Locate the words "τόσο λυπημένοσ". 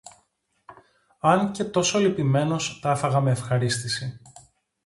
1.63-2.79